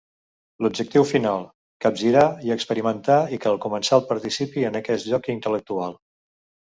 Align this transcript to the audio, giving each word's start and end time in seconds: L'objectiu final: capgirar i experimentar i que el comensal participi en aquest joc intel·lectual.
L'objectiu 0.65 1.03
final: 1.09 1.43
capgirar 1.85 2.23
i 2.47 2.55
experimentar 2.55 3.17
i 3.37 3.39
que 3.43 3.51
el 3.53 3.59
comensal 3.67 4.05
participi 4.13 4.67
en 4.71 4.81
aquest 4.81 5.11
joc 5.13 5.31
intel·lectual. 5.39 5.95